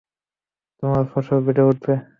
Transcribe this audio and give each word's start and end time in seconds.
তোমার 0.83 1.03
ফসল 1.11 1.37
বেড়ে 1.45 1.63
উঠবে। 1.69 1.93